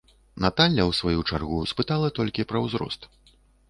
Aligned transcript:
Наталля 0.45 0.83
ў 0.85 0.91
сваю 0.99 1.19
чаргу 1.29 1.61
спытала 1.75 2.13
толькі 2.19 2.49
пра 2.53 2.67
ўзрост. 2.69 3.01